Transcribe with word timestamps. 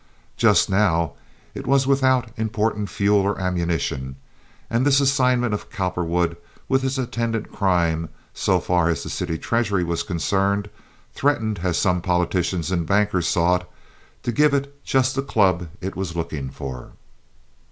Just 0.35 0.67
now 0.67 1.13
it 1.53 1.67
was 1.67 1.85
without 1.85 2.31
important 2.35 2.89
fuel 2.89 3.19
or 3.19 3.39
ammunition; 3.39 4.15
and 4.67 4.83
this 4.83 4.99
assignment 4.99 5.53
of 5.53 5.69
Cowperwood, 5.69 6.37
with 6.67 6.83
its 6.83 6.97
attendant 6.97 7.51
crime, 7.51 8.09
so 8.33 8.59
far 8.59 8.89
as 8.89 9.03
the 9.03 9.11
city 9.11 9.37
treasury 9.37 9.83
was 9.83 10.01
concerned, 10.01 10.71
threatened, 11.13 11.59
as 11.61 11.77
some 11.77 12.01
politicians 12.01 12.71
and 12.71 12.87
bankers 12.87 13.27
saw 13.27 13.57
it, 13.57 13.69
to 14.23 14.31
give 14.31 14.55
it 14.55 14.83
just 14.83 15.13
the 15.13 15.21
club 15.21 15.67
it 15.81 15.95
was 15.95 16.15
looking 16.15 16.49
for. 16.49 16.93